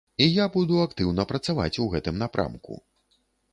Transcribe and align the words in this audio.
І 0.25 0.27
я 0.27 0.45
буду 0.55 0.79
актыўна 0.85 1.27
працаваць 1.33 1.79
у 1.85 1.87
гэтым 1.93 2.19
напрамку. 2.25 2.83